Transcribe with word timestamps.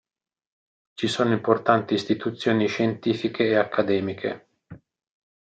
Ci 0.95 1.07
sono 1.07 1.31
importanti 1.31 1.93
istituzioni 1.93 2.65
scientifiche 2.65 3.43
e 3.45 3.55
accademiche. 3.57 4.47